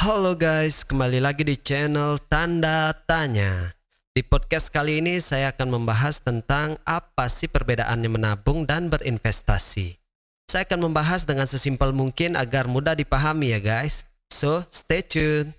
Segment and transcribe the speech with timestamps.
[0.00, 3.76] Halo guys, kembali lagi di channel Tanda Tanya.
[4.16, 10.00] Di podcast kali ini saya akan membahas tentang apa sih perbedaannya menabung dan berinvestasi.
[10.48, 14.08] Saya akan membahas dengan sesimpel mungkin agar mudah dipahami ya guys.
[14.32, 15.52] So, stay tune.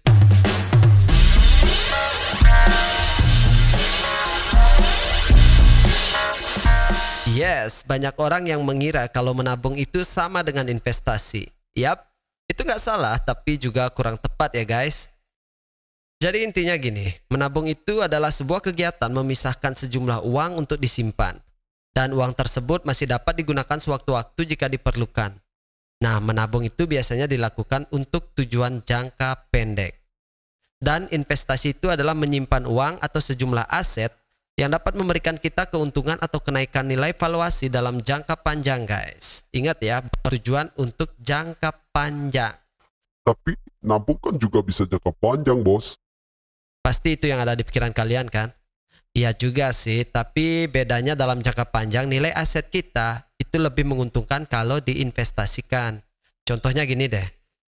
[7.29, 11.45] Yes, banyak orang yang mengira kalau menabung itu sama dengan investasi.
[11.77, 12.10] Yap,
[12.61, 15.09] itu nggak salah, tapi juga kurang tepat ya guys.
[16.21, 21.41] Jadi intinya gini, menabung itu adalah sebuah kegiatan memisahkan sejumlah uang untuk disimpan.
[21.89, 25.33] Dan uang tersebut masih dapat digunakan sewaktu-waktu jika diperlukan.
[26.05, 29.97] Nah, menabung itu biasanya dilakukan untuk tujuan jangka pendek.
[30.77, 34.13] Dan investasi itu adalah menyimpan uang atau sejumlah aset
[34.59, 39.47] yang dapat memberikan kita keuntungan atau kenaikan nilai valuasi dalam jangka panjang guys.
[39.55, 42.53] Ingat ya, bertujuan untuk jangka panjang.
[43.21, 45.97] Tapi nabung kan juga bisa jangka panjang, bos.
[46.81, 48.49] Pasti itu yang ada di pikiran kalian kan?
[49.11, 54.79] Iya juga sih, tapi bedanya dalam jangka panjang nilai aset kita itu lebih menguntungkan kalau
[54.79, 55.99] diinvestasikan.
[56.47, 57.27] Contohnya gini deh,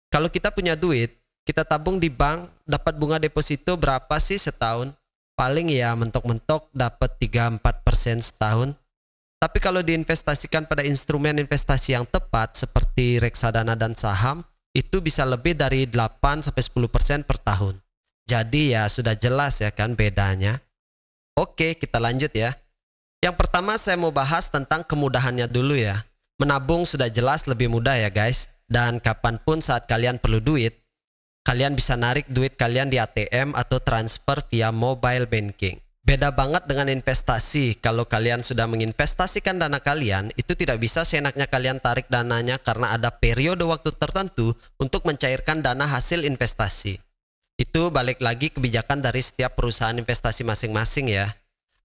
[0.08, 1.12] kalau kita punya duit,
[1.44, 4.90] kita tabung di bank, dapat bunga deposito berapa sih setahun?
[5.36, 8.72] Paling ya mentok-mentok dapat 3-4% setahun.
[9.36, 14.40] Tapi kalau diinvestasikan pada instrumen investasi yang tepat seperti reksadana dan saham,
[14.72, 17.76] itu bisa lebih dari 8-10% per tahun.
[18.26, 20.58] Jadi ya sudah jelas ya kan bedanya.
[21.36, 22.56] Oke kita lanjut ya.
[23.20, 26.02] Yang pertama saya mau bahas tentang kemudahannya dulu ya.
[26.40, 28.52] Menabung sudah jelas lebih mudah ya guys.
[28.66, 30.74] Dan kapan pun saat kalian perlu duit,
[31.46, 35.78] kalian bisa narik duit kalian di ATM atau transfer via mobile banking.
[36.02, 37.78] Beda banget dengan investasi.
[37.78, 43.14] Kalau kalian sudah menginvestasikan dana kalian, itu tidak bisa seenaknya kalian tarik dananya karena ada
[43.14, 46.98] periode waktu tertentu untuk mencairkan dana hasil investasi.
[47.58, 51.30] Itu balik lagi kebijakan dari setiap perusahaan investasi masing-masing ya.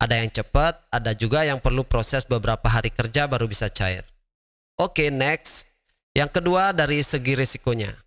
[0.01, 4.05] Ada yang cepat, ada juga yang perlu proses beberapa hari kerja baru bisa cair.
[4.77, 5.69] Oke, next.
[6.17, 8.00] Yang kedua dari segi risikonya.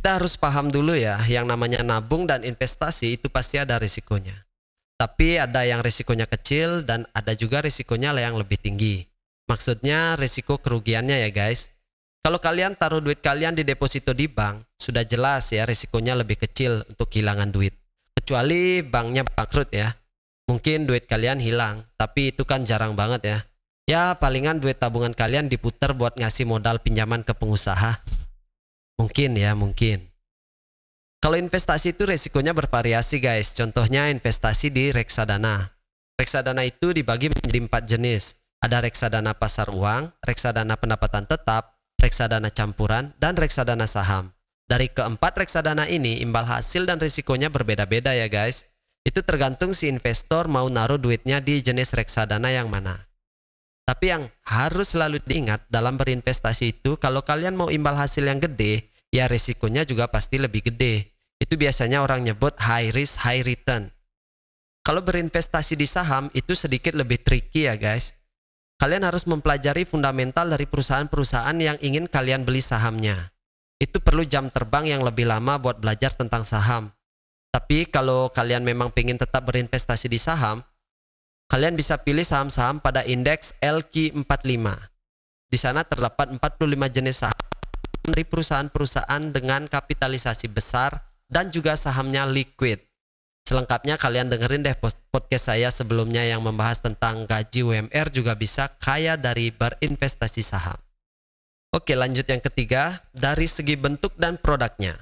[0.00, 4.32] Kita harus paham dulu ya, yang namanya nabung dan investasi itu pasti ada risikonya.
[4.96, 9.04] Tapi ada yang risikonya kecil dan ada juga risikonya yang lebih tinggi.
[9.44, 11.68] Maksudnya risiko kerugiannya ya guys.
[12.24, 16.80] Kalau kalian taruh duit kalian di deposito di bank, sudah jelas ya risikonya lebih kecil
[16.88, 17.76] untuk kehilangan duit.
[18.16, 19.92] Kecuali banknya bangkrut ya.
[20.48, 23.38] Mungkin duit kalian hilang, tapi itu kan jarang banget ya.
[23.84, 28.00] Ya palingan duit tabungan kalian diputar buat ngasih modal pinjaman ke pengusaha.
[29.00, 30.12] Mungkin ya, mungkin.
[31.24, 33.56] Kalau investasi itu resikonya bervariasi guys.
[33.56, 35.72] Contohnya investasi di reksadana.
[36.20, 38.36] Reksadana itu dibagi menjadi empat jenis.
[38.60, 44.36] Ada reksadana pasar uang, reksadana pendapatan tetap, reksadana campuran, dan reksadana saham.
[44.68, 48.68] Dari keempat reksadana ini, imbal hasil dan risikonya berbeda-beda ya guys.
[49.00, 53.00] Itu tergantung si investor mau naruh duitnya di jenis reksadana yang mana.
[53.88, 58.89] Tapi yang harus selalu diingat dalam berinvestasi itu, kalau kalian mau imbal hasil yang gede,
[59.10, 61.14] ya risikonya juga pasti lebih gede.
[61.40, 63.90] Itu biasanya orang nyebut high risk, high return.
[64.80, 68.16] Kalau berinvestasi di saham itu sedikit lebih tricky ya guys.
[68.80, 73.28] Kalian harus mempelajari fundamental dari perusahaan-perusahaan yang ingin kalian beli sahamnya.
[73.76, 76.88] Itu perlu jam terbang yang lebih lama buat belajar tentang saham.
[77.52, 80.64] Tapi kalau kalian memang ingin tetap berinvestasi di saham,
[81.52, 84.64] kalian bisa pilih saham-saham pada indeks LQ45.
[85.50, 87.49] Di sana terdapat 45 jenis saham
[88.04, 91.00] dari perusahaan-perusahaan dengan kapitalisasi besar
[91.30, 92.82] dan juga sahamnya liquid.
[93.46, 94.78] Selengkapnya kalian dengerin deh
[95.10, 100.78] podcast saya sebelumnya yang membahas tentang gaji UMR juga bisa kaya dari berinvestasi saham.
[101.70, 104.98] Oke lanjut yang ketiga, dari segi bentuk dan produknya.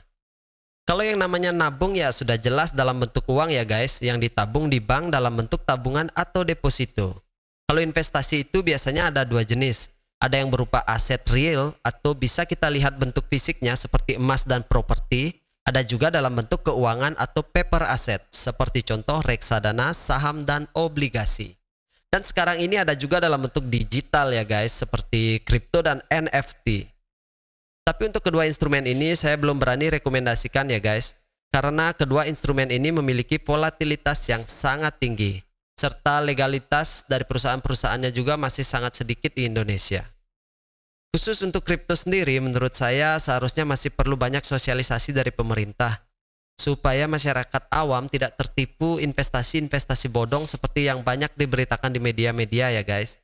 [0.88, 4.80] Kalau yang namanya nabung ya sudah jelas dalam bentuk uang ya guys, yang ditabung di
[4.80, 7.20] bank dalam bentuk tabungan atau deposito.
[7.68, 12.66] Kalau investasi itu biasanya ada dua jenis, ada yang berupa aset real atau bisa kita
[12.66, 15.38] lihat bentuk fisiknya seperti emas dan properti.
[15.62, 21.60] Ada juga dalam bentuk keuangan atau paper asset seperti contoh reksadana, saham, dan obligasi.
[22.08, 26.88] Dan sekarang ini ada juga dalam bentuk digital ya guys seperti kripto dan NFT.
[27.84, 31.20] Tapi untuk kedua instrumen ini saya belum berani rekomendasikan ya guys.
[31.52, 35.47] Karena kedua instrumen ini memiliki volatilitas yang sangat tinggi
[35.78, 40.02] serta legalitas dari perusahaan-perusahaannya juga masih sangat sedikit di Indonesia.
[41.14, 46.04] Khusus untuk kripto sendiri, menurut saya seharusnya masih perlu banyak sosialisasi dari pemerintah
[46.58, 53.16] supaya masyarakat awam tidak tertipu investasi-investasi bodong seperti yang banyak diberitakan di media-media ya guys.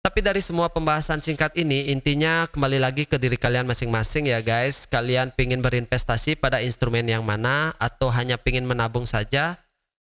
[0.00, 4.88] Tapi dari semua pembahasan singkat ini, intinya kembali lagi ke diri kalian masing-masing ya guys.
[4.88, 9.60] Kalian pingin berinvestasi pada instrumen yang mana atau hanya pingin menabung saja?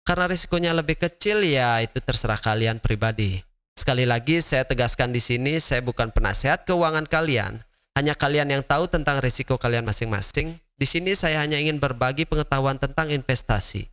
[0.07, 3.43] Karena risikonya lebih kecil ya itu terserah kalian pribadi.
[3.75, 7.59] Sekali lagi saya tegaskan di sini, saya bukan penasehat keuangan kalian.
[7.91, 10.55] Hanya kalian yang tahu tentang risiko kalian masing-masing.
[10.79, 13.91] Di sini saya hanya ingin berbagi pengetahuan tentang investasi.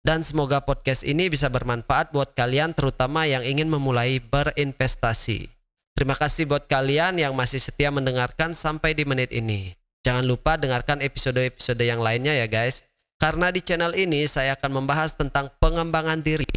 [0.00, 5.44] Dan semoga podcast ini bisa bermanfaat buat kalian terutama yang ingin memulai berinvestasi.
[5.92, 9.76] Terima kasih buat kalian yang masih setia mendengarkan sampai di menit ini.
[10.00, 12.80] Jangan lupa dengarkan episode-episode yang lainnya ya guys.
[13.20, 16.48] Karena di channel ini saya akan membahas tentang pengembangan diri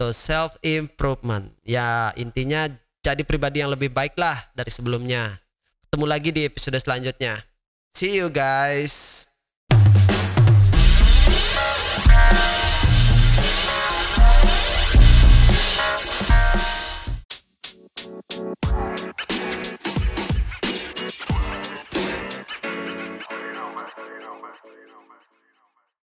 [0.00, 1.52] atau self improvement.
[1.68, 2.64] Ya, intinya
[3.04, 5.36] jadi pribadi yang lebih baik lah dari sebelumnya.
[5.84, 7.44] Ketemu lagi di episode selanjutnya.
[7.92, 9.27] See you guys.